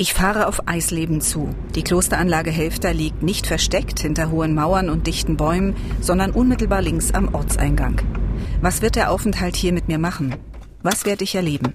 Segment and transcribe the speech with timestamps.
[0.00, 1.54] Ich fahre auf Eisleben zu.
[1.74, 7.12] Die Klosteranlage Helfter liegt nicht versteckt hinter hohen Mauern und dichten Bäumen, sondern unmittelbar links
[7.12, 8.00] am Ortseingang.
[8.62, 10.36] Was wird der Aufenthalt hier mit mir machen?
[10.82, 11.74] Was werde ich erleben?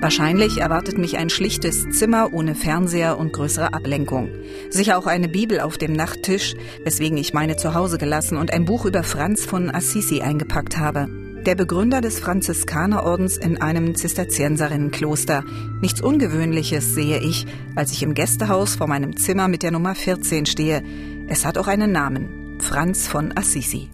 [0.00, 4.28] Wahrscheinlich erwartet mich ein schlichtes Zimmer ohne Fernseher und größere Ablenkung.
[4.70, 6.54] Sicher auch eine Bibel auf dem Nachttisch,
[6.84, 11.08] weswegen ich meine zu Hause gelassen und ein Buch über Franz von Assisi eingepackt habe
[11.48, 15.44] der Begründer des Franziskanerordens in einem Zisterzienserinnenkloster.
[15.80, 20.44] Nichts Ungewöhnliches sehe ich, als ich im Gästehaus vor meinem Zimmer mit der Nummer 14
[20.44, 20.84] stehe.
[21.26, 22.58] Es hat auch einen Namen.
[22.60, 23.88] Franz von Assisi.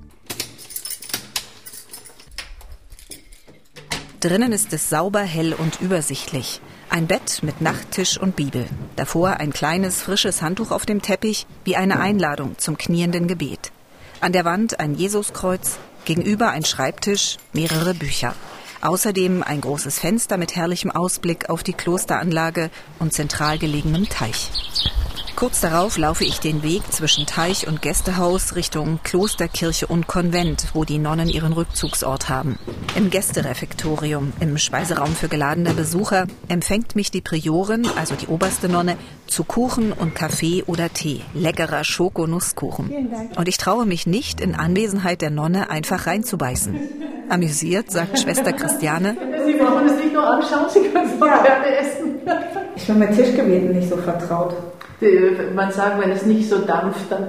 [4.18, 6.60] Drinnen ist es sauber, hell und übersichtlich.
[6.90, 8.66] Ein Bett mit Nachttisch und Bibel.
[8.96, 13.70] Davor ein kleines, frisches Handtuch auf dem Teppich, wie eine Einladung zum knienden Gebet.
[14.20, 18.34] An der Wand ein Jesuskreuz, Gegenüber ein Schreibtisch, mehrere Bücher.
[18.80, 24.50] Außerdem ein großes Fenster mit herrlichem Ausblick auf die Klosteranlage und zentral gelegenem Teich.
[25.44, 30.86] Kurz darauf laufe ich den Weg zwischen Teich und Gästehaus Richtung Klosterkirche und Konvent, wo
[30.86, 32.58] die Nonnen ihren Rückzugsort haben.
[32.96, 38.96] Im Gästerefektorium, im Speiseraum für geladene Besucher, empfängt mich die Priorin, also die oberste Nonne,
[39.26, 41.20] zu Kuchen und Kaffee oder Tee.
[41.34, 43.10] Leckerer Schokonusskuchen.
[43.36, 46.74] Und ich traue mich nicht, in Anwesenheit der Nonne einfach reinzubeißen.
[47.28, 49.14] Amüsiert, sagt Schwester Christiane.
[49.44, 51.42] Sie brauchen es nicht nur anschauen, Sie können es auch ja.
[51.42, 52.14] gerne essen.
[52.76, 54.54] Ich bin mit Tischgebeten nicht so vertraut
[55.54, 57.28] man sagt, wenn es nicht so dampft, dann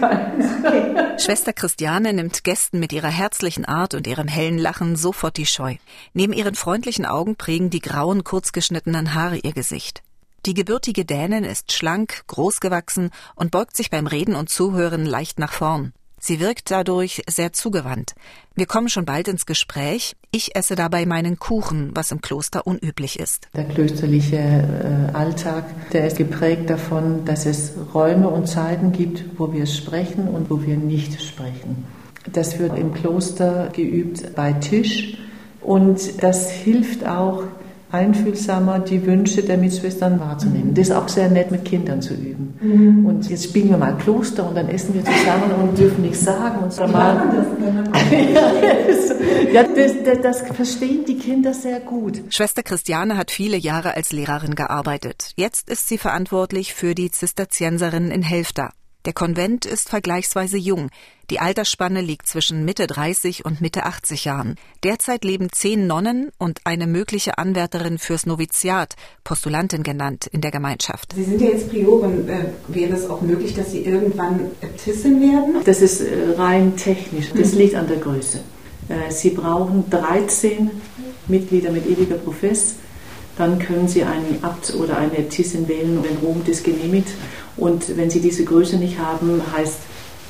[0.00, 0.46] keins.
[0.64, 1.18] Okay.
[1.18, 5.76] Schwester Christiane nimmt Gästen mit ihrer herzlichen Art und ihrem hellen Lachen sofort die Scheu.
[6.12, 10.02] Neben ihren freundlichen Augen prägen die grauen, kurzgeschnittenen Haare ihr Gesicht.
[10.46, 15.52] Die gebürtige Dänin ist schlank, großgewachsen und beugt sich beim Reden und Zuhören leicht nach
[15.52, 15.94] vorn.
[16.26, 18.14] Sie wirkt dadurch sehr zugewandt.
[18.54, 20.16] Wir kommen schon bald ins Gespräch.
[20.30, 23.48] Ich esse dabei meinen Kuchen, was im Kloster unüblich ist.
[23.54, 29.52] Der klösterliche äh, Alltag, der ist geprägt davon, dass es Räume und Zeiten gibt, wo
[29.52, 31.84] wir sprechen und wo wir nicht sprechen.
[32.32, 35.18] Das wird im Kloster geübt bei Tisch
[35.60, 37.42] und das hilft auch
[37.90, 40.74] einfühlsamer die Wünsche der Mitschwestern wahrzunehmen.
[40.74, 42.58] Das ist auch sehr nett, mit Kindern zu üben.
[42.60, 43.06] Mhm.
[43.06, 46.64] Und jetzt spielen wir mal Kloster und dann essen wir zusammen und dürfen nichts sagen.
[46.64, 47.44] Und so mal.
[49.52, 52.20] ja, das, das, das verstehen die Kinder sehr gut.
[52.30, 55.32] Schwester Christiane hat viele Jahre als Lehrerin gearbeitet.
[55.36, 58.72] Jetzt ist sie verantwortlich für die Zisterzienserinnen in Helfta.
[59.04, 60.88] Der Konvent ist vergleichsweise jung.
[61.28, 64.56] Die Altersspanne liegt zwischen Mitte 30 und Mitte 80 Jahren.
[64.82, 71.12] Derzeit leben zehn Nonnen und eine mögliche Anwärterin fürs Noviziat, Postulantin genannt, in der Gemeinschaft.
[71.14, 72.28] Sie sind ja jetzt Priorin.
[72.28, 75.56] Äh, wäre es auch möglich, dass Sie irgendwann Äbtissin werden?
[75.64, 77.30] Das ist äh, rein technisch.
[77.36, 77.58] Das mhm.
[77.58, 78.40] liegt an der Größe.
[78.88, 80.70] Äh, Sie brauchen 13
[81.26, 82.76] Mitglieder mit ewiger Profess
[83.36, 87.08] dann können Sie einen Abt oder eine Äbtissin wählen, wenn Rom das genehmigt.
[87.56, 89.78] Und wenn Sie diese Größe nicht haben, heißt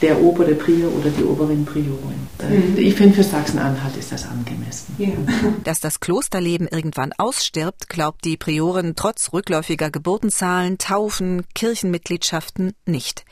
[0.02, 2.28] der Ober, der Prior oder die Oberin Priorin.
[2.42, 2.76] Mhm.
[2.76, 4.94] Ich finde, für Sachsen-Anhalt ist das angemessen.
[4.98, 5.12] Ja.
[5.62, 13.24] Dass das Klosterleben irgendwann ausstirbt, glaubt die Priorin trotz rückläufiger Geburtenzahlen, Taufen, Kirchenmitgliedschaften nicht.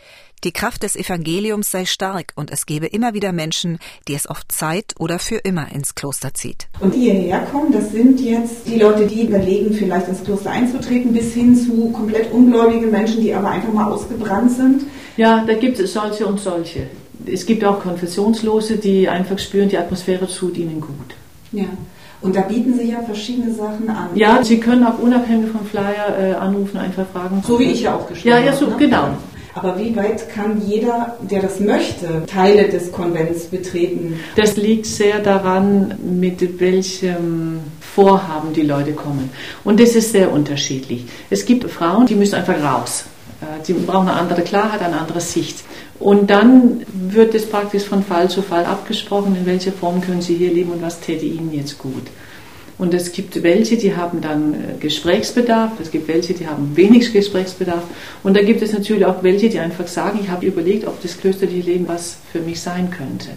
[0.44, 4.40] Die Kraft des Evangeliums sei stark und es gebe immer wieder Menschen, die es auf
[4.48, 6.66] Zeit oder für immer ins Kloster zieht.
[6.80, 11.12] Und die hierher kommen, das sind jetzt die Leute, die überlegen, vielleicht ins Kloster einzutreten,
[11.12, 14.82] bis hin zu komplett ungläubigen Menschen, die aber einfach mal ausgebrannt sind.
[15.16, 16.88] Ja, da gibt es solche und solche.
[17.24, 21.14] Es gibt auch Konfessionslose, die einfach spüren, die Atmosphäre tut ihnen gut.
[21.52, 21.66] Ja.
[22.20, 24.08] Und da bieten Sie ja verschiedene Sachen an.
[24.14, 27.42] Ja, Sie können auch unabhängig vom Flyer äh, anrufen, einfach fragen.
[27.46, 28.44] So wie ich ja auch geschrieben habe.
[28.44, 28.76] Ja, ja, so, ne?
[28.78, 29.08] genau.
[29.54, 34.18] Aber wie weit kann jeder, der das möchte, Teile des Konvents betreten?
[34.36, 39.30] Das liegt sehr daran, mit welchem Vorhaben die Leute kommen.
[39.64, 41.04] Und das ist sehr unterschiedlich.
[41.28, 43.04] Es gibt Frauen, die müssen einfach raus.
[43.42, 45.64] Äh, die brauchen eine andere Klarheit, eine andere Sicht.
[45.98, 50.34] Und dann wird es praktisch von Fall zu Fall abgesprochen, in welcher Form können Sie
[50.34, 52.06] hier leben und was täte Ihnen jetzt gut.
[52.78, 57.12] Und es gibt welche, die haben dann äh, Gesprächsbedarf, es gibt welche, die haben wenig
[57.12, 57.82] Gesprächsbedarf.
[58.22, 61.18] Und da gibt es natürlich auch welche, die einfach sagen, ich habe überlegt, ob das
[61.18, 63.28] klösterliche Leben was für mich sein könnte.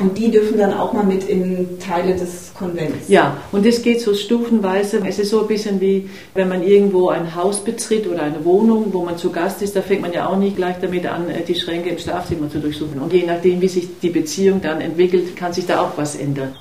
[0.00, 3.08] Und die dürfen dann auch mal mit in Teile des Konvents.
[3.08, 5.00] Ja, und das geht so stufenweise.
[5.06, 8.86] Es ist so ein bisschen wie, wenn man irgendwo ein Haus betritt oder eine Wohnung,
[8.92, 11.44] wo man zu Gast ist, da fängt man ja auch nicht gleich damit an, äh,
[11.44, 13.00] die Schränke im Schlafzimmer zu durchsuchen.
[13.00, 16.56] Und je nachdem, wie sich die Beziehung dann entwickelt, kann sich da auch was ändern.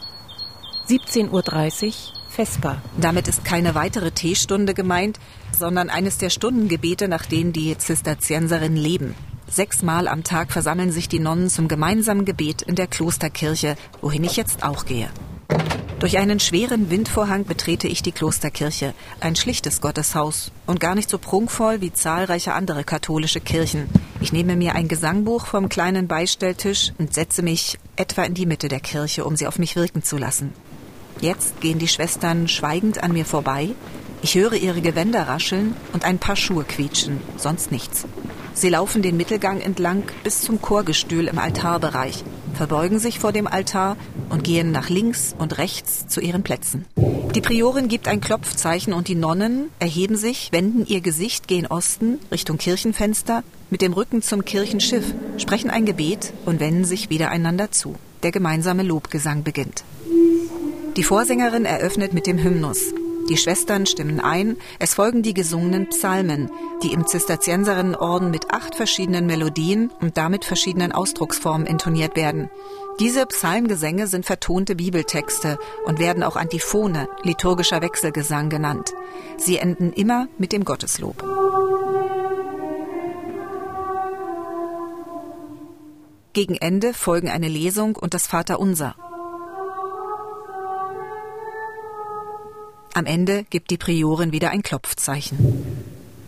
[0.88, 2.82] 17.30 Uhr Vesper.
[3.00, 5.20] Damit ist keine weitere Teestunde gemeint,
[5.58, 9.14] sondern eines der Stundengebete, nach denen die Zisterzienserinnen leben.
[9.48, 14.36] Sechsmal am Tag versammeln sich die Nonnen zum gemeinsamen Gebet in der Klosterkirche, wohin ich
[14.36, 15.10] jetzt auch gehe.
[16.00, 21.20] Durch einen schweren Windvorhang betrete ich die Klosterkirche, ein schlichtes Gotteshaus und gar nicht so
[21.20, 23.88] prunkvoll wie zahlreiche andere katholische Kirchen.
[24.20, 28.70] Ich nehme mir ein Gesangbuch vom kleinen Beistelltisch und setze mich etwa in die Mitte
[28.70, 30.52] der Kirche, um sie auf mich wirken zu lassen.
[31.20, 33.70] Jetzt gehen die Schwestern schweigend an mir vorbei.
[34.22, 38.06] Ich höre ihre Gewänder rascheln und ein paar Schuhe quietschen, sonst nichts.
[38.54, 42.24] Sie laufen den Mittelgang entlang bis zum Chorgestühl im Altarbereich,
[42.54, 43.98] verbeugen sich vor dem Altar
[44.30, 46.86] und gehen nach links und rechts zu ihren Plätzen.
[47.36, 52.20] Die Priorin gibt ein Klopfzeichen und die Nonnen erheben sich, wenden ihr Gesicht gen Osten
[52.32, 57.72] Richtung Kirchenfenster mit dem Rücken zum Kirchenschiff, sprechen ein Gebet und wenden sich wieder einander
[57.72, 57.96] zu.
[58.22, 59.84] Der gemeinsame Lobgesang beginnt.
[60.96, 62.94] Die Vorsängerin eröffnet mit dem Hymnus.
[63.28, 66.52] Die Schwestern stimmen ein, es folgen die gesungenen Psalmen,
[66.84, 72.50] die im Zisterzienserinnenorden mit acht verschiedenen Melodien und damit verschiedenen Ausdrucksformen intoniert werden.
[73.00, 78.94] Diese Psalmgesänge sind vertonte Bibeltexte und werden auch Antiphone, liturgischer Wechselgesang genannt.
[79.38, 81.24] Sie enden immer mit dem Gotteslob.
[86.34, 88.96] Gegen Ende folgen eine Lesung und das Vaterunser.
[92.96, 95.38] Am Ende gibt die Priorin wieder ein Klopfzeichen.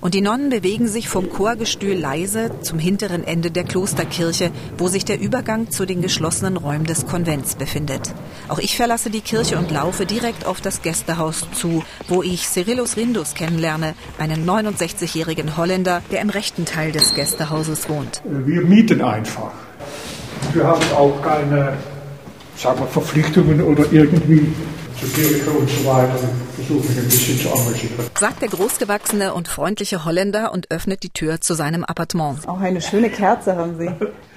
[0.02, 5.06] Und die Nonnen bewegen sich vom Chorgestühl leise zum hinteren Ende der Klosterkirche, wo sich
[5.06, 8.14] der Übergang zu den geschlossenen Räumen des Konvents befindet.
[8.48, 12.98] Auch ich verlasse die Kirche und laufe direkt auf das Gästehaus zu, wo ich Cyrillus
[12.98, 18.24] Rindus kennenlerne, einen 69-jährigen Holländer, der im rechten Teil des Gästehauses wohnt.
[18.26, 19.52] Wir mieten einfach.
[20.54, 21.78] Wir haben auch keine
[22.58, 24.48] sagen wir, Verpflichtungen oder irgendwie
[25.00, 26.18] zur Kirche und so weiter.
[26.56, 28.06] Versuche mich ein bisschen zu engagieren.
[28.18, 32.48] Sagt der großgewachsene und freundliche Holländer und öffnet die Tür zu seinem Appartement.
[32.48, 33.90] Auch eine schöne Kerze haben Sie.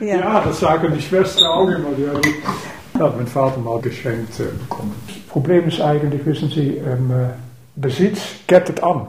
[0.05, 1.91] Ja, ja das sagen die Schwestern auch immer.
[1.95, 4.95] Die hat mein Vater mal geschenkt äh, bekommen.
[5.07, 7.29] Das Problem ist eigentlich, wissen Sie, ähm, äh,
[7.77, 9.07] Besitz kettet an.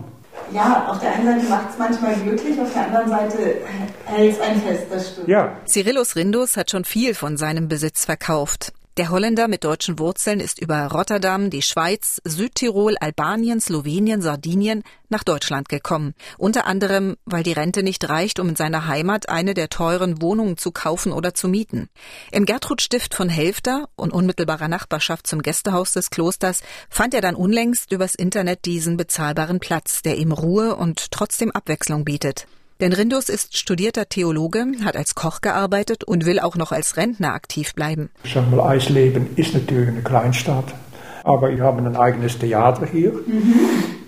[0.53, 3.37] Ja, auf der einen Seite macht es manchmal glücklich, auf der anderen Seite
[4.05, 5.27] hält es ein fest, das stimmt.
[5.27, 5.55] Ja.
[5.65, 8.73] Cyrillus Rindus hat schon viel von seinem Besitz verkauft.
[8.99, 15.23] Der Holländer mit deutschen Wurzeln ist über Rotterdam, die Schweiz, Südtirol, Albanien, Slowenien, Sardinien nach
[15.23, 16.15] Deutschland gekommen.
[16.37, 20.57] Unter anderem, weil die Rente nicht reicht, um in seiner Heimat eine der teuren Wohnungen
[20.57, 21.87] zu kaufen oder zu mieten.
[22.33, 27.93] Im Gertrudstift von Helfter und unmittelbarer Nachbarschaft zum Gästehaus des Klosters fand er dann unlängst
[27.93, 32.47] übers Internet diesen bezahlbaren Platz, der ihm Ruhe und trotzdem Abwechslung bietet.
[32.81, 37.33] Denn Rindus ist studierter Theologe, hat als Koch gearbeitet und will auch noch als Rentner
[37.33, 38.09] aktiv bleiben.
[38.23, 40.73] Ich sag mal, Eisleben ist natürlich eine Kleinstadt,
[41.25, 43.53] aber wir haben ein eigenes Theater hier mhm.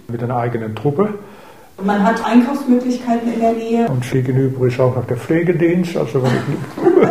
[0.08, 1.16] mit einer eigenen Truppe.
[1.84, 3.88] Man hat Einkaufsmöglichkeiten in der Nähe.
[3.90, 5.98] Und gegenüber ist auch noch der Pflegedienst.
[5.98, 7.11] Also wenn ich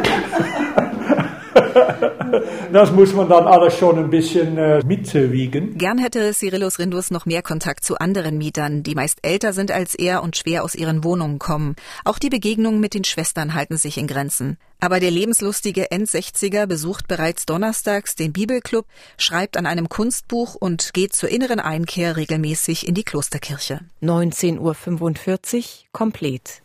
[2.72, 5.76] das muss man dann alles schon ein bisschen äh, mitwiegen.
[5.78, 9.94] Gern hätte Cyrillus Rindus noch mehr Kontakt zu anderen Mietern, die meist älter sind als
[9.94, 11.76] er und schwer aus ihren Wohnungen kommen.
[12.04, 14.56] Auch die Begegnungen mit den Schwestern halten sich in Grenzen.
[14.80, 18.86] Aber der lebenslustige Endsechziger besucht bereits donnerstags den Bibelclub,
[19.18, 23.80] schreibt an einem Kunstbuch und geht zur inneren Einkehr regelmäßig in die Klosterkirche.
[24.02, 26.62] 19.45 Uhr komplett.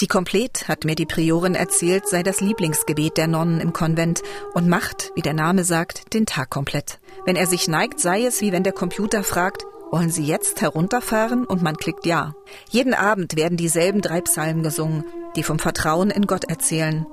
[0.00, 4.22] Die Komplett, hat mir die Priorin erzählt, sei das Lieblingsgebet der Nonnen im Konvent
[4.52, 6.98] und macht, wie der Name sagt, den Tag komplett.
[7.24, 11.46] Wenn er sich neigt, sei es wie wenn der Computer fragt, wollen Sie jetzt herunterfahren?
[11.46, 12.34] Und man klickt Ja.
[12.68, 17.06] Jeden Abend werden dieselben drei Psalmen gesungen, die vom Vertrauen in Gott erzählen.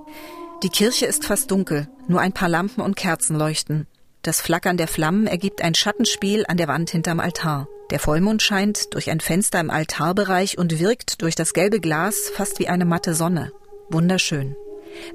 [0.63, 3.87] Die Kirche ist fast dunkel, nur ein paar Lampen und Kerzen leuchten.
[4.23, 7.67] Das Flackern der Flammen ergibt ein Schattenspiel an der Wand hinterm Altar.
[7.93, 12.57] Der Vollmond scheint durch ein Fenster im Altarbereich und wirkt durch das gelbe Glas fast
[12.57, 13.51] wie eine matte Sonne.
[13.87, 14.55] Wunderschön.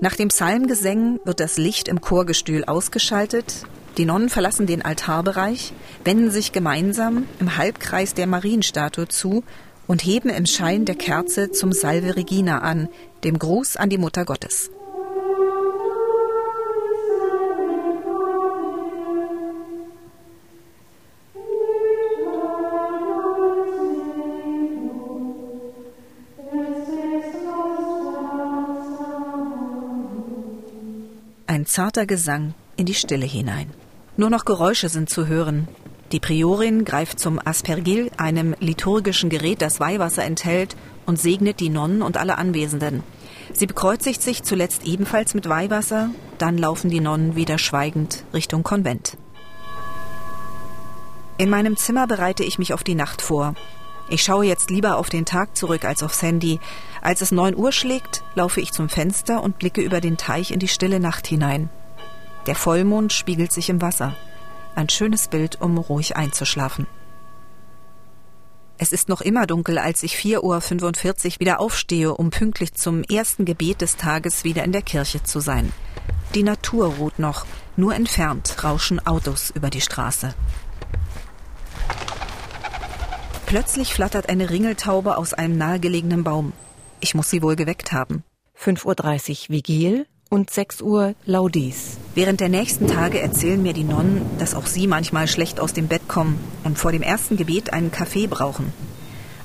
[0.00, 3.64] Nach dem Psalmgesängen wird das Licht im Chorgestühl ausgeschaltet.
[3.96, 5.72] Die Nonnen verlassen den Altarbereich,
[6.04, 9.42] wenden sich gemeinsam im Halbkreis der Marienstatue zu
[9.88, 12.88] und heben im Schein der Kerze zum Salve Regina an,
[13.24, 14.70] dem Gruß an die Mutter Gottes.
[31.68, 33.70] Zarter Gesang in die Stille hinein.
[34.16, 35.68] Nur noch Geräusche sind zu hören.
[36.12, 42.02] Die Priorin greift zum Aspergil, einem liturgischen Gerät, das Weihwasser enthält, und segnet die Nonnen
[42.02, 43.02] und alle Anwesenden.
[43.52, 49.16] Sie bekreuzigt sich zuletzt ebenfalls mit Weihwasser, dann laufen die Nonnen wieder schweigend Richtung Konvent.
[51.36, 53.54] In meinem Zimmer bereite ich mich auf die Nacht vor.
[54.10, 56.60] Ich schaue jetzt lieber auf den Tag zurück als aufs Handy.
[57.00, 60.58] Als es neun Uhr schlägt, laufe ich zum Fenster und blicke über den Teich in
[60.58, 61.70] die stille Nacht hinein.
[62.46, 64.14] Der Vollmond spiegelt sich im Wasser.
[64.74, 66.86] Ein schönes Bild, um ruhig einzuschlafen.
[68.80, 73.44] Es ist noch immer dunkel, als ich 4.45 Uhr wieder aufstehe, um pünktlich zum ersten
[73.44, 75.72] Gebet des Tages wieder in der Kirche zu sein.
[76.34, 77.44] Die Natur ruht noch,
[77.76, 80.32] nur entfernt rauschen Autos über die Straße.
[83.46, 86.52] Plötzlich flattert eine Ringeltaube aus einem nahegelegenen Baum.
[87.00, 88.24] Ich muss sie wohl geweckt haben.
[88.60, 91.96] 5.30 Uhr Vigil und 6 Uhr Laudes.
[92.14, 95.86] Während der nächsten Tage erzählen mir die Nonnen, dass auch sie manchmal schlecht aus dem
[95.86, 98.72] Bett kommen und vor dem ersten Gebet einen Kaffee brauchen.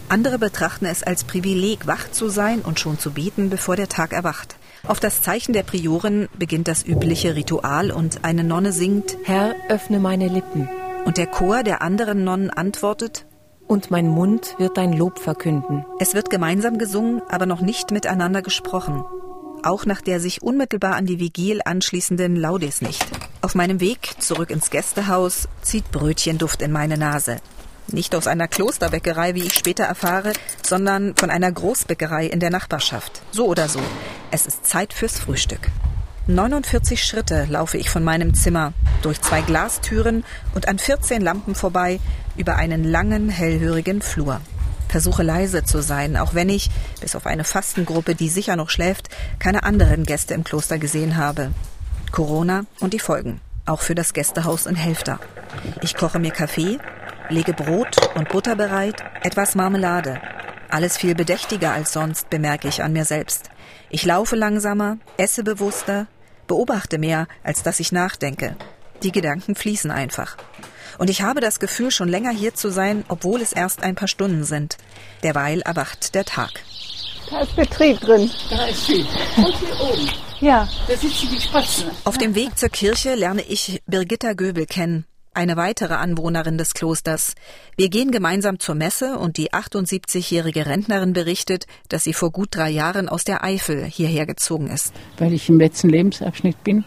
[0.10, 4.13] Andere betrachten es als Privileg, wach zu sein und schon zu beten, bevor der Tag
[4.13, 4.57] erwacht.
[4.86, 10.00] Auf das Zeichen der Priorin beginnt das übliche Ritual und eine Nonne singt Herr, öffne
[10.00, 10.67] meine Lippen.
[11.05, 13.25] Und der Chor der anderen Nonnen antwortet
[13.74, 15.84] und mein Mund wird dein Lob verkünden.
[15.98, 19.03] Es wird gemeinsam gesungen, aber noch nicht miteinander gesprochen.
[19.63, 23.03] Auch nach der sich unmittelbar an die Vigil anschließenden Laudes nicht.
[23.42, 27.38] Auf meinem Weg zurück ins Gästehaus zieht Brötchenduft in meine Nase.
[27.88, 33.24] Nicht aus einer Klosterbäckerei, wie ich später erfahre, sondern von einer Großbäckerei in der Nachbarschaft.
[33.32, 33.80] So oder so.
[34.30, 35.72] Es ist Zeit fürs Frühstück.
[36.27, 40.24] 49 Schritte laufe ich von meinem Zimmer, durch zwei Glastüren
[40.56, 42.00] und an 14 Lampen vorbei,
[42.38, 44.39] über einen langen, hellhörigen Flur.
[44.88, 46.70] Versuche leise zu sein, auch wenn ich,
[47.01, 51.51] bis auf eine Fastengruppe, die sicher noch schläft, keine anderen Gäste im Kloster gesehen habe.
[52.13, 55.20] Corona und die Folgen, auch für das Gästehaus in Helfter.
[55.82, 56.80] Ich koche mir Kaffee,
[57.27, 60.22] lege Brot und Butter bereit, etwas Marmelade.
[60.70, 63.50] Alles viel bedächtiger als sonst, bemerke ich an mir selbst.
[63.89, 66.08] Ich laufe langsamer, esse bewusster,
[66.48, 68.56] beobachte mehr, als dass ich nachdenke.
[69.04, 70.38] Die Gedanken fließen einfach.
[70.98, 74.08] Und ich habe das Gefühl, schon länger hier zu sein, obwohl es erst ein paar
[74.08, 74.78] Stunden sind.
[75.24, 76.52] Derweil erwacht der Tag.
[77.30, 78.30] Da ist Betrieb drin.
[78.50, 79.06] Da ist sie.
[79.38, 80.10] Und hier oben.
[80.40, 80.68] Ja.
[80.88, 81.90] Da sitzen die Spatzen.
[82.04, 87.36] Auf dem Weg zur Kirche lerne ich Birgitta Göbel kennen eine weitere Anwohnerin des Klosters.
[87.75, 92.70] Wir gehen gemeinsam zur Messe und die 78-jährige Rentnerin berichtet, dass sie vor gut drei
[92.70, 94.94] Jahren aus der Eifel hierher gezogen ist.
[95.18, 96.86] Weil ich im letzten Lebensabschnitt bin,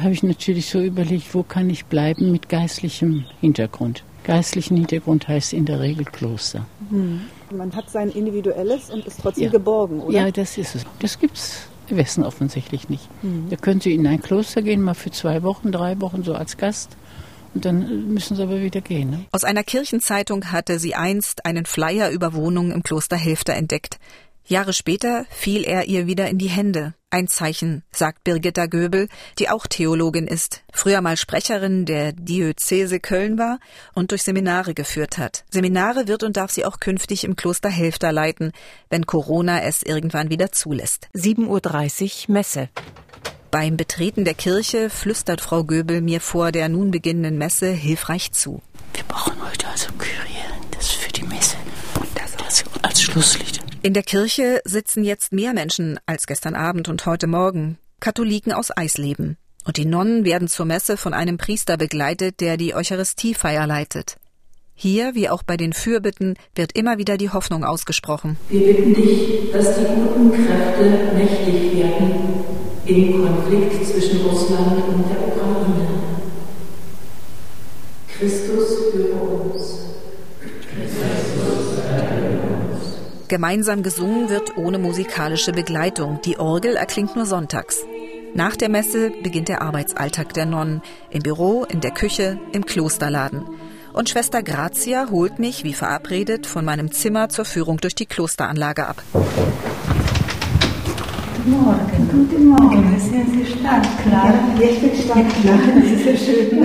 [0.00, 4.04] habe ich natürlich so überlegt, wo kann ich bleiben mit geistlichem Hintergrund.
[4.24, 6.66] Geistlichen Hintergrund heißt in der Regel Kloster.
[6.90, 7.22] Hm.
[7.50, 9.50] Man hat sein Individuelles und ist trotzdem ja.
[9.50, 10.18] geborgen, oder?
[10.18, 10.84] Ja, das ist es.
[10.98, 13.08] Das gibt's im Westen offensichtlich nicht.
[13.22, 13.46] Hm.
[13.48, 16.58] Da können Sie in ein Kloster gehen, mal für zwei Wochen, drei Wochen so als
[16.58, 16.96] Gast
[17.54, 19.10] und dann müssen sie aber wieder gehen.
[19.10, 19.24] Ne?
[19.32, 23.98] Aus einer Kirchenzeitung hatte sie einst einen Flyer über Wohnungen im Kloster Helfter entdeckt.
[24.48, 26.94] Jahre später fiel er ihr wieder in die Hände.
[27.10, 33.38] Ein Zeichen, sagt Birgitta Göbel, die auch Theologin ist, früher mal Sprecherin der Diözese Köln
[33.38, 33.60] war
[33.94, 35.44] und durch Seminare geführt hat.
[35.50, 38.52] Seminare wird und darf sie auch künftig im Kloster Helfter leiten,
[38.88, 41.08] wenn Corona es irgendwann wieder zulässt.
[41.14, 42.68] 7.30 Uhr Messe.
[43.50, 48.60] Beim Betreten der Kirche flüstert Frau Göbel mir vor der nun beginnenden Messe hilfreich zu.
[48.92, 51.56] Wir brauchen heute also Kyrie, das für die Messe
[51.98, 53.60] und das, das als Schlusslied.
[53.82, 57.78] In der Kirche sitzen jetzt mehr Menschen als gestern Abend und heute Morgen.
[58.00, 59.38] Katholiken aus Eisleben.
[59.64, 64.16] Und die Nonnen werden zur Messe von einem Priester begleitet, der die Eucharistiefeier leitet.
[64.74, 68.36] Hier, wie auch bei den Fürbitten, wird immer wieder die Hoffnung ausgesprochen.
[68.48, 71.97] Wir bitten dich, dass die guten Kräfte mächtig werden
[72.88, 75.88] im Konflikt zwischen Russland und der Ukraine.
[78.18, 79.78] Christus für uns.
[83.28, 86.20] Gemeinsam gesungen wird ohne musikalische Begleitung.
[86.24, 87.84] Die Orgel erklingt nur sonntags.
[88.34, 90.80] Nach der Messe beginnt der Arbeitsalltag der Nonnen.
[91.10, 93.44] Im Büro, in der Küche, im Klosterladen.
[93.92, 98.86] Und Schwester Grazia holt mich, wie verabredet, von meinem Zimmer zur Führung durch die Klosteranlage
[98.86, 99.02] ab.
[101.48, 102.08] Guten Morgen.
[102.12, 103.00] Guten Morgen.
[103.00, 104.34] Sehr, sehr stark, klar.
[104.60, 105.58] Ja, ich bin stark, klar.
[105.76, 106.62] Das ist sehr schön.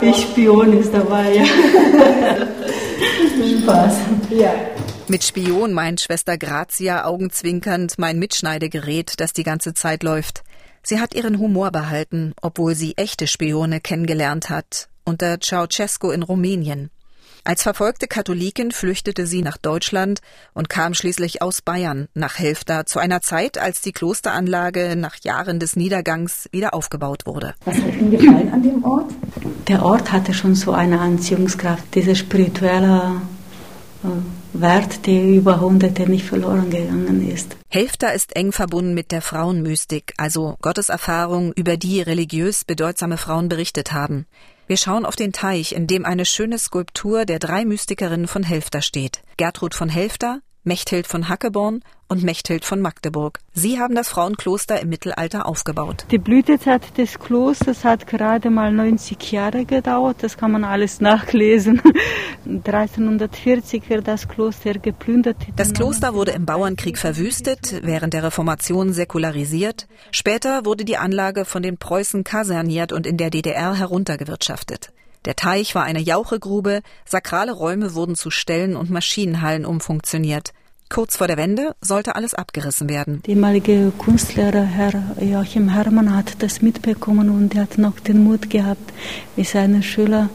[0.00, 1.44] Die Spion ist dabei, ja.
[3.62, 3.96] Spaß.
[4.30, 4.54] Ja.
[5.08, 10.44] Mit Spion meint Schwester Grazia augenzwinkernd mein Mitschneidegerät, das die ganze Zeit läuft.
[10.84, 16.90] Sie hat ihren Humor behalten, obwohl sie echte Spione kennengelernt hat, unter Ceausescu in Rumänien.
[17.46, 20.20] Als verfolgte Katholikin flüchtete sie nach Deutschland
[20.54, 25.60] und kam schließlich aus Bayern nach Helfta zu einer Zeit, als die Klosteranlage nach Jahren
[25.60, 27.54] des Niedergangs wieder aufgebaut wurde.
[27.66, 29.12] Was hat Ihnen gefallen an dem Ort?
[29.68, 33.20] Der Ort hatte schon so eine Anziehungskraft, dieser spirituelle
[34.54, 37.56] Wert, der über Hunderte nicht verloren gegangen ist.
[37.68, 43.92] Helfter ist eng verbunden mit der Frauenmystik, also Gotteserfahrung, über die religiös bedeutsame Frauen berichtet
[43.92, 44.26] haben.
[44.66, 48.80] Wir schauen auf den Teich, in dem eine schöne Skulptur der drei Mystikerinnen von Helfter
[48.80, 49.22] steht.
[49.36, 53.38] Gertrud von Helfter, Mechthild von Hackeborn und Mechthild von Magdeburg.
[53.52, 56.06] Sie haben das Frauenkloster im Mittelalter aufgebaut.
[56.10, 60.16] Die Blütezeit des Klosters hat gerade mal 90 Jahre gedauert.
[60.20, 61.82] Das kann man alles nachlesen.
[62.46, 65.36] 1340 wird das Kloster geplündert.
[65.56, 69.86] Das Kloster wurde im Bauernkrieg verwüstet, während der Reformation säkularisiert.
[70.12, 74.93] Später wurde die Anlage von den Preußen kaserniert und in der DDR heruntergewirtschaftet.
[75.24, 80.52] Der Teich war eine Jauchegrube, sakrale Räume wurden zu Ställen und Maschinenhallen umfunktioniert.
[80.90, 83.22] Kurz vor der Wende sollte alles abgerissen werden.
[83.22, 88.50] Der ehemalige Kunstlehrer Herr Joachim Herrmann hat das mitbekommen und er hat noch den Mut
[88.50, 88.92] gehabt,
[89.34, 90.28] mit seinen Schülern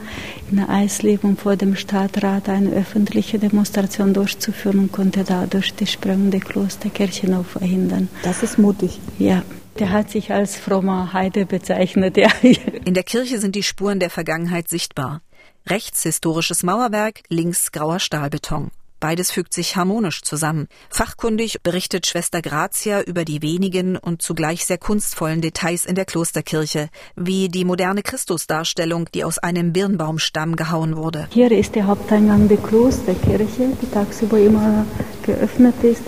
[0.50, 6.40] in Eisleben vor dem Stadtrat eine öffentliche Demonstration durchzuführen und konnte dadurch die Sprengung der
[6.40, 8.08] Klosterkirche noch verhindern.
[8.24, 8.98] Das ist mutig.
[9.18, 9.42] Ja.
[9.78, 12.16] Der hat sich als frommer Heide bezeichnet.
[12.16, 12.28] Ja.
[12.84, 15.22] In der Kirche sind die Spuren der Vergangenheit sichtbar.
[15.66, 18.70] Rechts historisches Mauerwerk, links grauer Stahlbeton.
[19.00, 20.68] Beides fügt sich harmonisch zusammen.
[20.90, 26.90] Fachkundig berichtet Schwester Grazia über die wenigen und zugleich sehr kunstvollen Details in der Klosterkirche,
[27.16, 31.28] wie die moderne Christusdarstellung, die aus einem Birnbaumstamm gehauen wurde.
[31.30, 34.84] Hier ist der Haupteingang der Klosterkirche, die tagsüber immer
[35.22, 36.02] geöffnet ist.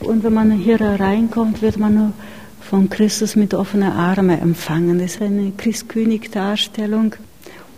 [0.00, 2.12] Und wenn man hier reinkommt, wird man
[2.68, 4.98] von Christus mit offenen Armen empfangen.
[4.98, 7.14] Das ist eine Christkönig-Darstellung.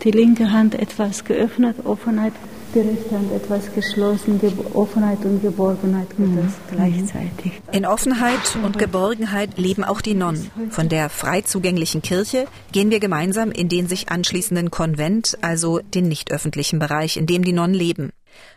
[0.02, 2.32] Die linke Hand etwas geöffnet, Offenheit
[2.74, 4.40] die rechte Hand etwas geschlossen,
[4.74, 6.52] Offenheit und Geborgenheit mhm.
[6.70, 7.52] gleichzeitig.
[7.72, 10.50] In Offenheit und Geborgenheit leben auch die Nonnen.
[10.70, 16.08] Von der frei zugänglichen Kirche gehen wir gemeinsam in den sich anschließenden Konvent, also den
[16.08, 18.10] nicht öffentlichen Bereich, in dem die Nonnen leben.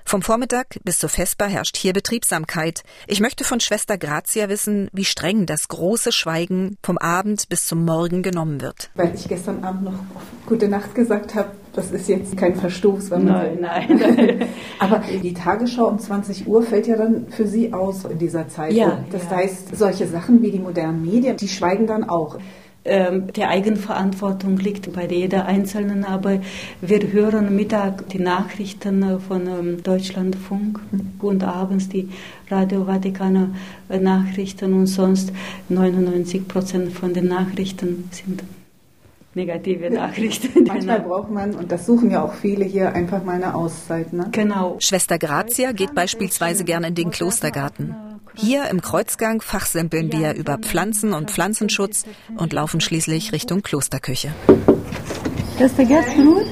[0.06, 2.84] Vom Vormittag bis zur Vesper herrscht hier Betriebsamkeit.
[3.08, 7.86] Ich möchte von Schwester Grazia wissen, wie streng das große Schweigen vom Abend bis zum
[7.86, 8.90] Morgen genommen wird.
[8.96, 9.94] Weil ich gestern Abend noch
[10.46, 13.12] Gute Nacht gesagt habe, das ist jetzt kein Verstoß.
[13.12, 14.48] Wenn man nein, nein.
[14.80, 18.74] Aber die Tagesschau um 20 Uhr fällt ja dann für Sie aus in dieser Zeit.
[18.74, 19.38] Ja, das ja.
[19.38, 22.38] heißt, solche Sachen wie die modernen Medien, die schweigen dann auch.
[22.84, 26.40] Ähm, die Eigenverantwortung liegt bei jeder Einzelnen, aber
[26.82, 30.80] wir hören Mittag die Nachrichten von ähm, Deutschlandfunk
[31.20, 32.10] und abends die
[32.50, 33.52] Radio Vatikaner
[33.88, 35.32] Nachrichten und sonst
[35.70, 38.44] 99 Prozent von den Nachrichten sind
[39.36, 40.66] negative Nachrichten.
[40.66, 44.12] Manchmal braucht man, und das suchen ja auch viele hier, einfach mal eine Auszeit.
[44.12, 44.28] Ne?
[44.32, 44.78] Genau.
[44.80, 48.11] Schwester Grazia geht beispielsweise gern in den Klostergarten.
[48.36, 52.06] Hier im Kreuzgang fachsimpeln wir über Pflanzen und Pflanzenschutz
[52.38, 54.34] und laufen schließlich Richtung Klosterküche.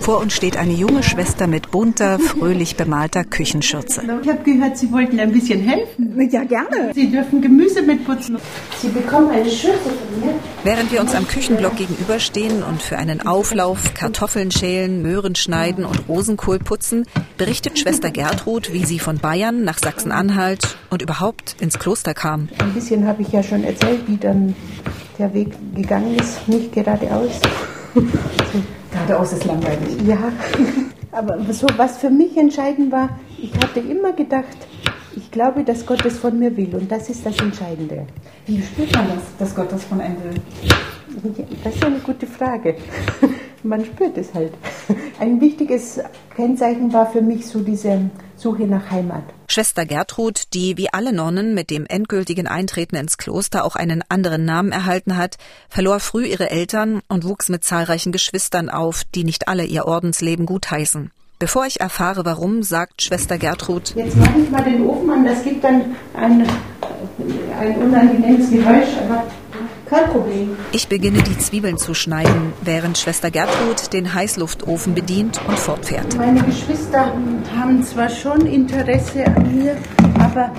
[0.01, 4.03] Vor uns steht eine junge Schwester mit bunter, fröhlich bemalter Küchenschürze.
[4.21, 6.29] Ich habe gehört, Sie wollten ein bisschen helfen.
[6.29, 6.91] Ja, gerne.
[6.93, 8.37] Sie dürfen Gemüse mitputzen.
[8.79, 10.35] Sie bekommen eine Schürze von mir.
[10.63, 16.07] Während wir uns am Küchenblock gegenüberstehen und für einen Auflauf Kartoffeln schälen, Möhren schneiden und
[16.07, 17.05] Rosenkohl putzen,
[17.37, 22.49] berichtet Schwester Gertrud, wie sie von Bayern nach Sachsen-Anhalt und überhaupt ins Kloster kam.
[22.59, 24.55] Ein bisschen habe ich ja schon erzählt, wie dann
[25.17, 27.31] der Weg gegangen ist, nicht geradeaus.
[28.91, 30.01] Geradeaus ist langweilig.
[30.05, 30.31] Ja,
[31.11, 34.57] aber so, was für mich entscheidend war, ich hatte immer gedacht,
[35.15, 38.05] ich glaube, dass Gott es von mir will und das ist das Entscheidende.
[38.45, 40.41] Wie spürt man das, dass Gott das von einem will?
[41.63, 42.75] Das ist eine gute Frage.
[43.63, 44.53] Man spürt es halt.
[45.19, 45.99] Ein wichtiges
[46.35, 49.23] Kennzeichen war für mich so diese Suche nach Heimat.
[49.47, 54.45] Schwester Gertrud, die wie alle Nonnen mit dem endgültigen Eintreten ins Kloster auch einen anderen
[54.45, 59.47] Namen erhalten hat, verlor früh ihre Eltern und wuchs mit zahlreichen Geschwistern auf, die nicht
[59.47, 61.11] alle ihr Ordensleben gutheißen.
[61.39, 63.93] Bevor ich erfahre, warum, sagt Schwester Gertrud.
[63.95, 66.45] Jetzt mache ich mal den Ofen an, das gibt dann ein,
[67.59, 69.23] ein unangenehmes Geräusch, aber
[69.89, 70.49] kein Problem.
[70.71, 76.15] Ich beginne die Zwiebeln zu schneiden, während Schwester Gertrud den Heißluftofen bedient und fortfährt.
[76.17, 77.11] Meine Geschwister
[77.57, 79.75] haben zwar schon Interesse an mir,
[80.19, 80.51] aber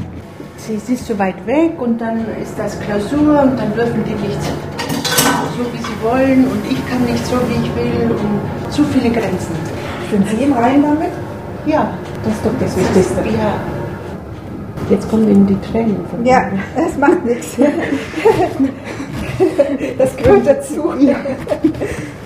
[0.56, 4.40] sie ist so weit weg und dann ist das Klausur und dann dürfen die nicht
[5.56, 9.10] so, wie sie wollen und ich kann nicht so, wie ich will und zu viele
[9.10, 9.54] Grenzen.
[10.10, 11.10] Sind Sie im Rein damit?
[11.66, 11.92] Ja.
[12.24, 13.20] Das ist doch das Wichtigste.
[13.36, 13.54] Ja.
[14.90, 16.58] Jetzt kommen Ihnen die Tränen von Ja, mir.
[16.76, 17.56] das macht nichts.
[19.98, 20.92] Das gehört dazu.
[20.98, 21.16] Ja.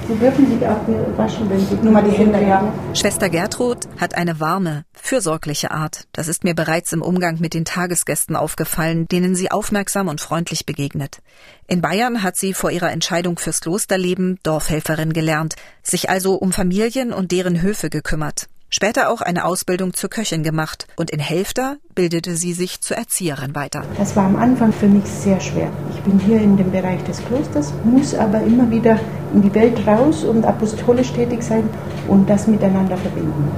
[0.06, 2.72] Sie dürfen sich auch waschen, wenn Sie Nur mal die Hände, ja.
[2.92, 6.06] Schwester Gertrud hat eine warme, fürsorgliche Art.
[6.12, 10.66] Das ist mir bereits im Umgang mit den Tagesgästen aufgefallen, denen sie aufmerksam und freundlich
[10.66, 11.20] begegnet.
[11.66, 17.12] In Bayern hat sie vor ihrer Entscheidung fürs Klosterleben Dorfhelferin gelernt, sich also um Familien
[17.12, 18.46] und deren Höfe gekümmert.
[18.70, 23.54] Später auch eine Ausbildung zur Köchin gemacht und in Helfter bildete sie sich zur Erzieherin
[23.54, 23.82] weiter.
[23.98, 25.68] Das war am Anfang für mich sehr schwer.
[25.94, 28.98] Ich bin hier in dem Bereich des Klosters, muss aber immer wieder
[29.32, 31.68] in die Welt raus und apostolisch tätig sein
[32.08, 33.48] und das miteinander verbinden.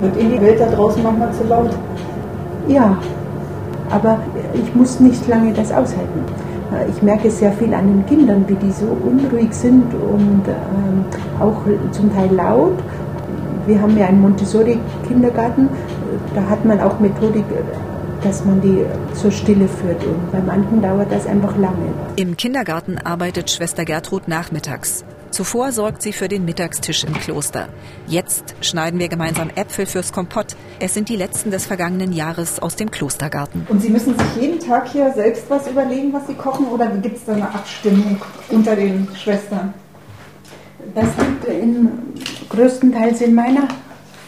[0.00, 1.70] Wird in die Welt da draußen manchmal zu laut?
[2.66, 2.98] Ja,
[3.90, 4.18] aber
[4.54, 6.24] ich muss nicht lange das aushalten.
[6.90, 11.04] Ich merke sehr viel an den Kindern, wie die so unruhig sind und ähm,
[11.38, 12.76] auch zum Teil laut.
[13.66, 15.68] Wir haben ja einen Montessori-Kindergarten,
[16.34, 17.44] da hat man auch Methodik,
[18.22, 20.02] dass man die zur Stille führt.
[20.04, 21.92] Und bei manchen dauert das einfach lange.
[22.16, 25.04] Im Kindergarten arbeitet Schwester Gertrud nachmittags.
[25.30, 27.68] Zuvor sorgt sie für den Mittagstisch im Kloster.
[28.06, 30.54] Jetzt schneiden wir gemeinsam Äpfel fürs Kompott.
[30.78, 33.66] Es sind die letzten des vergangenen Jahres aus dem Klostergarten.
[33.68, 37.16] Und Sie müssen sich jeden Tag hier selbst was überlegen, was Sie kochen, oder gibt
[37.16, 39.74] es da eine Abstimmung unter den Schwestern?
[40.94, 41.88] Das liegt in,
[42.54, 43.68] größtenteils in meiner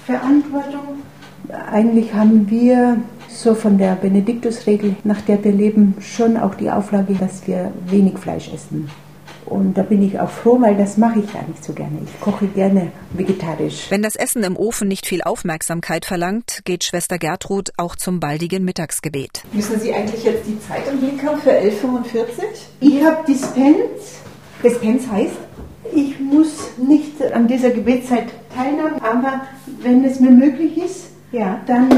[0.06, 1.02] Verantwortung.
[1.70, 7.14] Eigentlich haben wir so von der Benediktusregel, nach der wir leben, schon auch die Auflage,
[7.14, 8.90] dass wir wenig Fleisch essen.
[9.44, 11.98] Und da bin ich auch froh, weil das mache ich gar nicht so gerne.
[12.04, 13.86] Ich koche gerne vegetarisch.
[13.90, 18.64] Wenn das Essen im Ofen nicht viel Aufmerksamkeit verlangt, geht Schwester Gertrud auch zum baldigen
[18.64, 19.44] Mittagsgebet.
[19.52, 22.42] Müssen Sie eigentlich jetzt die Zeit im Blick haben für 11.45?
[22.80, 24.16] Ich habe Dispens.
[24.64, 25.36] Dispens heißt?
[25.94, 29.42] Ich muss nicht an dieser Gebetszeit teilnehmen, aber
[29.80, 31.88] wenn es mir möglich ist, ja, dann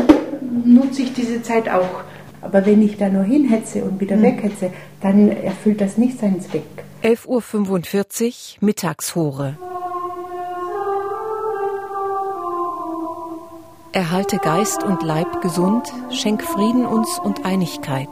[0.64, 2.02] nutze ich diese Zeit auch.
[2.40, 4.22] Aber wenn ich da nur hinhetze und wieder hm.
[4.22, 4.70] weghetze,
[5.00, 6.62] dann erfüllt das nicht seinen Zweck.
[7.02, 9.56] 11.45 Uhr Mittagshore.
[13.92, 18.08] Erhalte Geist und Leib gesund, schenk Frieden uns und Einigkeit.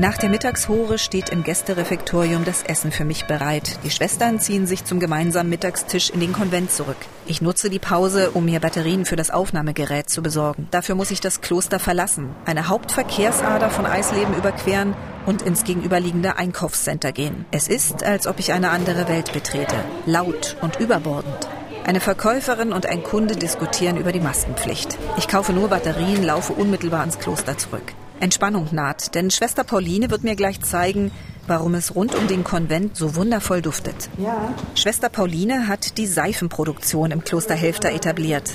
[0.00, 3.78] Nach der Mittagshore steht im Gästerefektorium das Essen für mich bereit.
[3.84, 6.96] Die Schwestern ziehen sich zum gemeinsamen Mittagstisch in den Konvent zurück.
[7.26, 10.68] Ich nutze die Pause, um mir Batterien für das Aufnahmegerät zu besorgen.
[10.70, 17.12] Dafür muss ich das Kloster verlassen, eine Hauptverkehrsader von Eisleben überqueren und ins gegenüberliegende Einkaufscenter
[17.12, 17.44] gehen.
[17.50, 19.76] Es ist, als ob ich eine andere Welt betrete.
[20.06, 21.50] Laut und überbordend.
[21.84, 24.96] Eine Verkäuferin und ein Kunde diskutieren über die Maskenpflicht.
[25.18, 27.92] Ich kaufe nur Batterien, laufe unmittelbar ans Kloster zurück.
[28.20, 31.10] Entspannung naht, denn Schwester Pauline wird mir gleich zeigen,
[31.46, 34.08] warum es rund um den Konvent so wundervoll duftet.
[34.18, 34.54] Ja.
[34.74, 38.50] Schwester Pauline hat die Seifenproduktion im Kloster Helfter etabliert.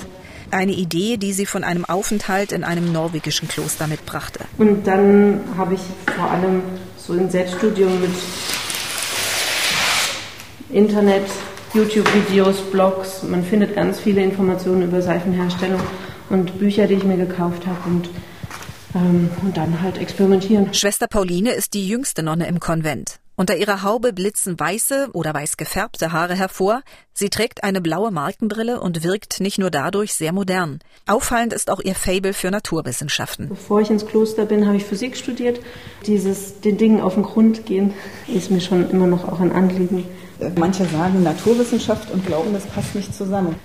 [0.51, 4.41] Eine Idee, die sie von einem Aufenthalt in einem norwegischen Kloster mitbrachte.
[4.57, 5.81] Und dann habe ich
[6.15, 6.61] vor allem
[6.97, 8.11] so ein Selbststudium mit
[10.69, 11.25] Internet,
[11.73, 13.23] YouTube-Videos, Blogs.
[13.23, 15.81] Man findet ganz viele Informationen über Seifenherstellung
[16.29, 17.77] und Bücher, die ich mir gekauft habe.
[17.85, 18.09] Und
[18.95, 20.73] ähm, und dann halt experimentieren.
[20.73, 23.19] Schwester Pauline ist die jüngste Nonne im Konvent.
[23.37, 26.83] Unter ihrer Haube blitzen weiße oder weiß gefärbte Haare hervor.
[27.13, 30.79] Sie trägt eine blaue Markenbrille und wirkt nicht nur dadurch sehr modern.
[31.05, 33.49] Auffallend ist auch ihr Fable für Naturwissenschaften.
[33.49, 35.59] Bevor ich ins Kloster bin, habe ich Physik studiert.
[36.07, 37.93] Dieses den Dingen auf den Grund gehen
[38.33, 40.05] ist mir schon immer noch auch ein Anliegen.
[40.55, 43.55] Manche sagen Naturwissenschaft und glauben, das passt nicht zusammen.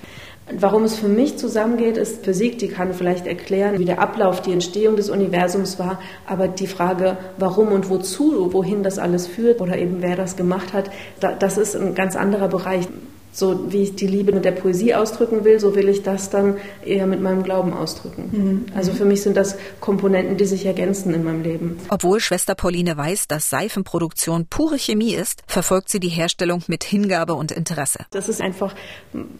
[0.58, 4.52] Warum es für mich zusammengeht, ist Physik, die kann vielleicht erklären, wie der Ablauf, die
[4.52, 9.78] Entstehung des Universums war, aber die Frage, warum und wozu, wohin das alles führt oder
[9.78, 10.90] eben wer das gemacht hat,
[11.38, 12.88] das ist ein ganz anderer Bereich.
[13.32, 16.56] So wie ich die Liebe mit der Poesie ausdrücken will, so will ich das dann
[16.84, 18.28] eher mit meinem Glauben ausdrücken.
[18.32, 18.66] Mhm.
[18.74, 21.78] Also für mich sind das Komponenten, die sich ergänzen in meinem Leben.
[21.90, 27.34] Obwohl Schwester Pauline weiß, dass Seifenproduktion pure Chemie ist, verfolgt sie die Herstellung mit Hingabe
[27.34, 28.00] und Interesse.
[28.10, 28.74] Das ist einfach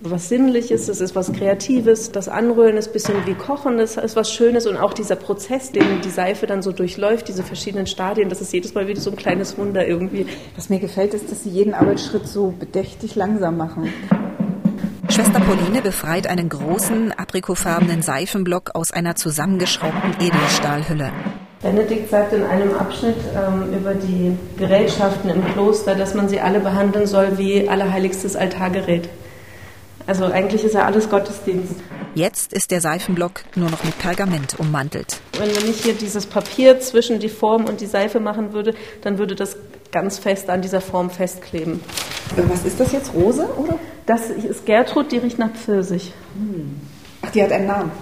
[0.00, 4.14] was Sinnliches, das ist was Kreatives, das Anrühren ist ein bisschen wie Kochen, das ist
[4.14, 8.28] was Schönes und auch dieser Prozess, den die Seife dann so durchläuft, diese verschiedenen Stadien,
[8.28, 10.26] das ist jedes Mal wieder so ein kleines Wunder irgendwie.
[10.54, 14.20] Was mir gefällt, ist, dass sie jeden Arbeitsschritt so bedächtig langsam machen machen.
[15.08, 21.10] Schwester Pauline befreit einen großen, aprikofarbenen Seifenblock aus einer zusammengeschraubten Edelstahlhülle.
[21.62, 26.60] Benedikt sagt in einem Abschnitt ähm, über die Gerätschaften im Kloster, dass man sie alle
[26.60, 29.08] behandeln soll wie allerheiligstes Altargerät.
[30.10, 31.76] Also eigentlich ist ja alles Gottesdienst.
[32.16, 35.20] Jetzt ist der Seifenblock nur noch mit Pergament ummantelt.
[35.38, 39.18] Wenn man nicht hier dieses Papier zwischen die Form und die Seife machen würde, dann
[39.18, 39.56] würde das
[39.92, 41.78] ganz fest an dieser Form festkleben.
[42.34, 43.14] Was ist das jetzt?
[43.14, 43.78] Rose, oder?
[44.06, 46.12] Das ist Gertrud, die riecht nach Pfirsich.
[46.34, 46.80] Hm.
[47.22, 47.92] Ach, die hat einen Namen.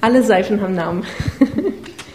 [0.00, 1.04] Alle Seifen haben Namen.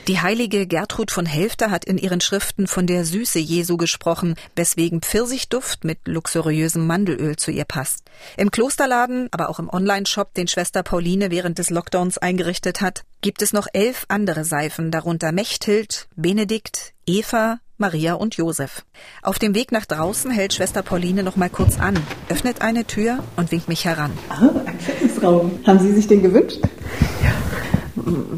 [0.08, 5.02] Die heilige Gertrud von Helfter hat in ihren Schriften von der Süße Jesu gesprochen, weswegen
[5.02, 8.06] Pfirsichduft mit luxuriösem Mandelöl zu ihr passt.
[8.38, 13.42] Im Klosterladen, aber auch im Onlineshop, den Schwester Pauline während des Lockdowns eingerichtet hat, gibt
[13.42, 18.86] es noch elf andere Seifen, darunter Mechthild, Benedikt, Eva, Maria und Josef.
[19.22, 23.26] Auf dem Weg nach draußen hält Schwester Pauline noch mal kurz an, öffnet eine Tür
[23.36, 24.18] und winkt mich heran.
[24.30, 25.60] Ah, ein Fitnessraum.
[25.68, 26.62] Haben Sie sich den gewünscht?
[27.22, 27.57] Ja.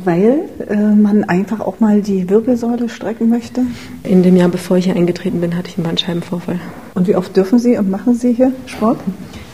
[0.03, 3.61] Weil äh, man einfach auch mal die Wirbelsäule strecken möchte?
[4.03, 6.59] In dem Jahr, bevor ich hier eingetreten bin, hatte ich einen Bandscheibenvorfall.
[6.95, 8.99] Und wie oft dürfen Sie und machen Sie hier Sport?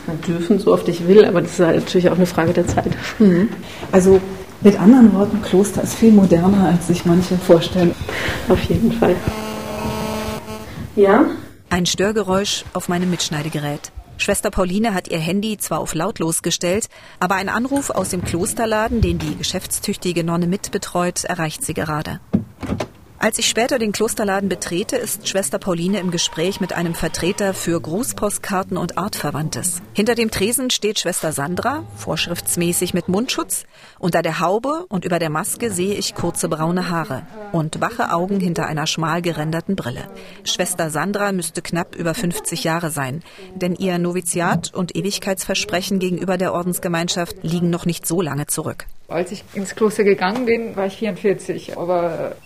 [0.06, 2.66] Man dürfen, so oft ich will, aber das ist halt natürlich auch eine Frage der
[2.66, 2.90] Zeit.
[3.18, 3.48] Mhm.
[3.92, 4.20] Also
[4.62, 7.92] mit anderen Worten, Kloster ist viel moderner, als sich manche vorstellen.
[8.48, 9.16] Auf jeden Fall.
[10.94, 11.26] Ja?
[11.68, 13.92] Ein Störgeräusch auf meinem Mitschneidegerät.
[14.18, 16.88] Schwester Pauline hat ihr Handy zwar auf lautlos gestellt,
[17.20, 22.20] aber ein Anruf aus dem Klosterladen, den die geschäftstüchtige Nonne mitbetreut, erreicht sie gerade.
[23.26, 27.80] Als ich später den Klosterladen betrete, ist Schwester Pauline im Gespräch mit einem Vertreter für
[27.80, 29.82] Grußpostkarten und Artverwandtes.
[29.94, 33.64] Hinter dem Tresen steht Schwester Sandra, vorschriftsmäßig mit Mundschutz.
[33.98, 38.38] Unter der Haube und über der Maske sehe ich kurze braune Haare und wache Augen
[38.38, 40.08] hinter einer schmal geränderten Brille.
[40.44, 43.24] Schwester Sandra müsste knapp über 50 Jahre sein,
[43.56, 48.86] denn ihr Noviziat und Ewigkeitsversprechen gegenüber der Ordensgemeinschaft liegen noch nicht so lange zurück.
[49.08, 52.36] Als ich ins Kloster gegangen bin, war ich 44, aber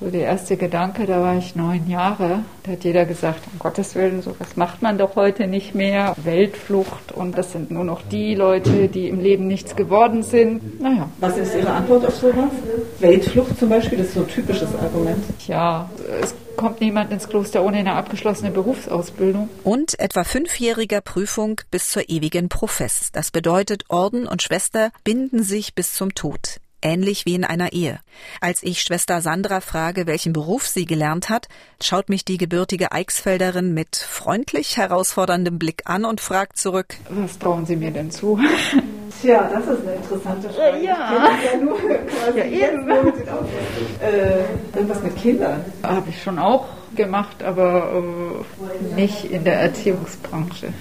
[0.00, 3.94] so der erste Gedanke, da war ich neun Jahre, da hat jeder gesagt, um Gottes
[3.94, 6.14] Willen, sowas macht man doch heute nicht mehr.
[6.24, 10.80] Weltflucht und das sind nur noch die Leute, die im Leben nichts geworden sind.
[10.80, 11.08] Naja.
[11.18, 12.50] Was ist Ihre Antwort auf sowas?
[12.98, 15.22] Weltflucht zum Beispiel, das ist so ein typisches Argument.
[15.46, 15.90] Ja,
[16.22, 19.48] es kommt niemand ins Kloster ohne eine abgeschlossene Berufsausbildung.
[19.64, 23.10] Und etwa fünfjähriger Prüfung bis zur ewigen Profess.
[23.12, 28.00] Das bedeutet, Orden und Schwester binden sich bis zum Tod ähnlich wie in einer Ehe.
[28.40, 31.48] Als ich Schwester Sandra frage, welchen Beruf sie gelernt hat,
[31.82, 37.66] schaut mich die gebürtige Eichsfelderin mit freundlich herausforderndem Blick an und fragt zurück: Was trauen
[37.66, 38.38] Sie mir denn zu?
[39.20, 40.82] Tja, das ist eine interessante Frage.
[40.82, 41.12] Ja,
[41.52, 42.88] ja nur quasi ja eben.
[42.88, 45.64] Äh, irgendwas mit Kindern.
[45.82, 46.66] Habe ich schon auch
[46.96, 50.72] gemacht, aber äh, nicht in der Erziehungsbranche.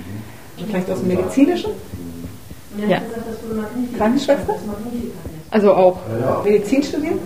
[0.58, 1.72] Vielleicht aus dem Medizinischen?
[2.88, 3.02] Ja.
[3.98, 4.56] Krankenschwester?
[5.52, 6.00] Also auch.
[6.44, 7.20] Medizin studieren?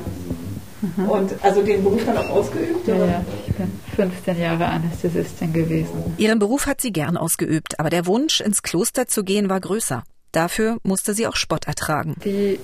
[0.82, 1.10] Mhm.
[1.10, 2.88] Und also den Beruf dann auch ausgeübt?
[2.88, 6.14] Ja, ja, ich bin 15 Jahre Anästhesistin gewesen.
[6.18, 10.04] Ihren Beruf hat sie gern ausgeübt, aber der Wunsch, ins Kloster zu gehen, war größer.
[10.34, 12.16] Dafür musste sie auch Spott ertragen.
[12.26, 12.60] Die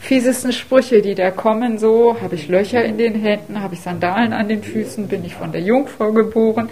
[0.00, 4.34] fiesesten Sprüche, die da kommen, so, habe ich Löcher in den Händen, habe ich Sandalen
[4.34, 6.68] an den Füßen, bin ich von der Jungfrau geboren,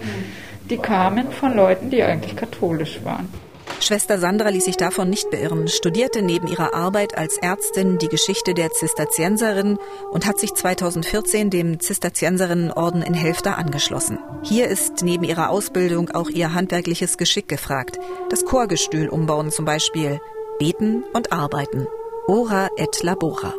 [0.69, 3.27] die kamen von Leuten, die eigentlich katholisch waren.
[3.87, 8.53] Schwester Sandra ließ sich davon nicht beirren, studierte neben ihrer Arbeit als Ärztin die Geschichte
[8.53, 9.79] der Zisterzienserinnen
[10.11, 14.19] und hat sich 2014 dem Zisterzienserinnenorden in Helfta angeschlossen.
[14.43, 17.97] Hier ist neben ihrer Ausbildung auch ihr handwerkliches Geschick gefragt.
[18.29, 20.19] Das Chorgestühl umbauen zum Beispiel.
[20.59, 21.87] Beten und arbeiten.
[22.27, 23.53] Ora et labora.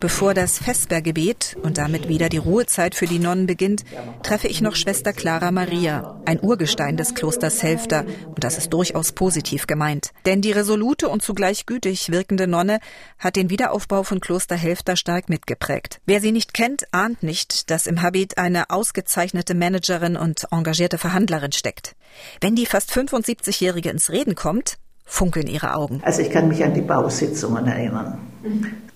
[0.00, 3.82] Bevor das Vespergebet und damit wieder die Ruhezeit für die Nonnen beginnt,
[4.22, 9.10] treffe ich noch Schwester Clara Maria, ein Urgestein des Klosters Helfter, und das ist durchaus
[9.10, 10.12] positiv gemeint.
[10.24, 12.78] Denn die resolute und zugleich gütig wirkende Nonne
[13.18, 16.00] hat den Wiederaufbau von Kloster Helfter stark mitgeprägt.
[16.06, 21.50] Wer sie nicht kennt, ahnt nicht, dass im Habit eine ausgezeichnete Managerin und engagierte Verhandlerin
[21.50, 21.96] steckt.
[22.40, 26.02] Wenn die fast 75-Jährige ins Reden kommt, funkeln ihre Augen.
[26.04, 28.20] Also ich kann mich an die Bausitzungen erinnern.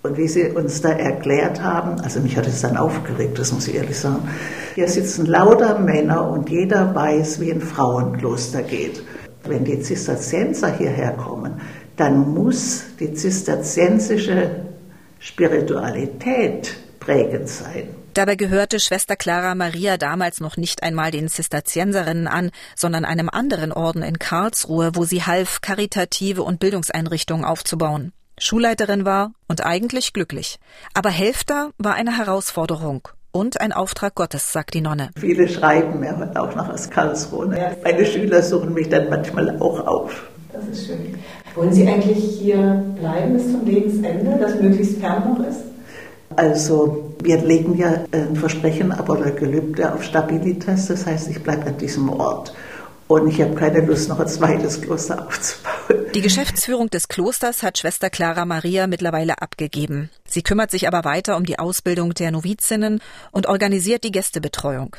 [0.03, 3.69] Und wie Sie uns da erklärt haben, also mich hat es dann aufgeregt, das muss
[3.69, 4.29] ich ehrlich sagen.
[4.75, 9.03] Hier sitzen lauter Männer und jeder weiß, wie ein Frauenkloster geht.
[9.45, 11.61] Wenn die Zisterzienser hierher kommen,
[11.97, 14.51] dann muss die zisterziensische
[15.21, 17.89] Spiritualität prägend sein.
[18.15, 23.73] Dabei gehörte Schwester Clara Maria damals noch nicht einmal den Zisterzienserinnen an, sondern einem anderen
[23.73, 28.13] Orden in Karlsruhe, wo sie half, karitative und Bildungseinrichtungen aufzubauen.
[28.43, 30.59] Schulleiterin war und eigentlich glücklich.
[30.95, 35.11] Aber Helfter war eine Herausforderung und ein Auftrag Gottes, sagt die Nonne.
[35.17, 37.47] Viele schreiben mir auch noch aus Karlsruhe.
[37.85, 40.25] Meine Schüler suchen mich dann manchmal auch auf.
[40.53, 41.15] Das ist schön.
[41.55, 45.61] Wollen Sie eigentlich hier bleiben bis zum Lebensende, das möglichst fern noch ist?
[46.35, 51.67] Also wir legen ja ein Versprechen ab oder Gelübde auf Stabilitas, das heißt, ich bleibe
[51.69, 52.53] an diesem Ort.
[53.07, 55.72] Und ich habe keine Lust, noch ein zweites Kloster aufzubauen.
[56.15, 60.11] Die Geschäftsführung des Klosters hat Schwester Clara Maria mittlerweile abgegeben.
[60.27, 64.97] Sie kümmert sich aber weiter um die Ausbildung der Novizinnen und organisiert die Gästebetreuung.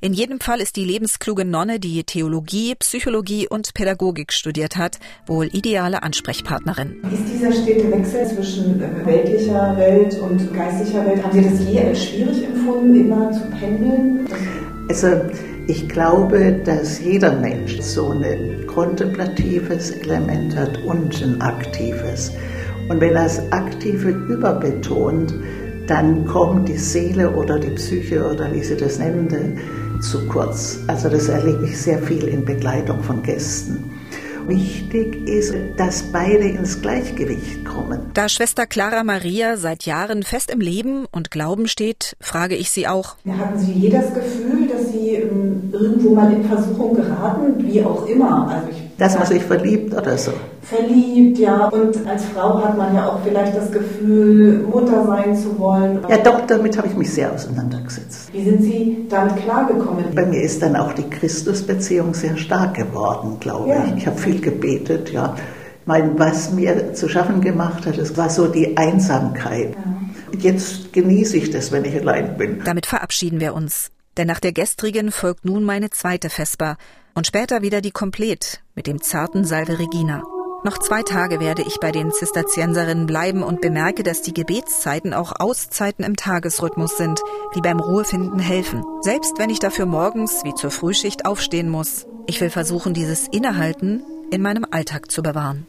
[0.00, 5.46] In jedem Fall ist die lebenskluge Nonne, die Theologie, Psychologie und Pädagogik studiert hat, wohl
[5.54, 7.00] ideale Ansprechpartnerin.
[7.12, 12.04] Ist dieser stete Wechsel zwischen weltlicher Welt und geistlicher Welt, haben Sie das je als
[12.04, 14.26] schwierig empfunden, immer zu pendeln?
[14.88, 15.08] Also
[15.66, 22.32] ich glaube, dass jeder Mensch so ein kontemplatives Element hat und ein aktives.
[22.88, 25.34] Und wenn er das Aktive überbetont,
[25.88, 29.58] dann kommt die Seele oder die Psyche oder wie Sie das nennen,
[30.00, 30.78] zu kurz.
[30.86, 33.95] Also das erlebe ich sehr viel in Begleitung von Gästen.
[34.48, 38.00] Wichtig ist, dass beide ins Gleichgewicht kommen.
[38.14, 42.86] Da Schwester Clara Maria seit Jahren fest im Leben und Glauben steht, frage ich sie
[42.86, 43.16] auch.
[43.26, 48.06] Hatten Sie je das Gefühl, dass Sie ähm, irgendwo mal in Versuchung geraten, wie auch
[48.06, 48.48] immer?
[48.48, 50.32] Also ich dass man sich verliebt oder so.
[50.62, 51.66] Verliebt, ja.
[51.68, 56.00] Und als Frau hat man ja auch vielleicht das Gefühl, Mutter sein zu wollen.
[56.08, 58.32] Ja, doch, damit habe ich mich sehr auseinandergesetzt.
[58.32, 60.14] Wie sind Sie damit klargekommen?
[60.14, 63.84] Bei mir ist dann auch die Christusbeziehung sehr stark geworden, glaube ja.
[63.84, 63.98] ich.
[63.98, 65.36] Ich habe viel gebetet, ja.
[65.84, 69.74] Mein, was mir zu schaffen gemacht hat, das war so die Einsamkeit.
[69.74, 70.40] Ja.
[70.40, 72.62] Jetzt genieße ich das, wenn ich allein bin.
[72.64, 73.90] Damit verabschieden wir uns.
[74.16, 76.76] Denn nach der gestrigen folgt nun meine zweite Vesper
[77.16, 80.22] und später wieder die Komplett mit dem zarten Salve Regina.
[80.64, 85.32] Noch zwei Tage werde ich bei den Zisterzienserinnen bleiben und bemerke, dass die Gebetszeiten auch
[85.38, 87.20] Auszeiten im Tagesrhythmus sind,
[87.54, 88.84] die beim Ruhefinden helfen.
[89.00, 92.06] Selbst wenn ich dafür morgens wie zur Frühschicht aufstehen muss.
[92.26, 95.66] Ich will versuchen, dieses Innehalten in meinem Alltag zu bewahren.